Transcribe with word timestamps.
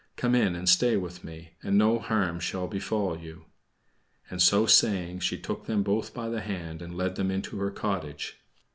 Come 0.15 0.33
in 0.33 0.55
and 0.55 0.67
stay 0.67 0.97
with 0.97 1.23
me, 1.23 1.51
and 1.61 1.77
no 1.77 1.99
harm 1.99 2.39
shall 2.39 2.65
befall 2.67 3.15
you." 3.19 3.45
And 4.31 4.41
so 4.41 4.65
saying, 4.65 5.19
she 5.19 5.37
took 5.37 5.67
them 5.67 5.83
both 5.83 6.11
by 6.11 6.27
the 6.27 6.41
hand 6.41 6.81
and 6.81 6.97
led 6.97 7.17
them 7.17 7.29
into 7.29 7.59
her 7.59 7.69
cottage. 7.69 8.37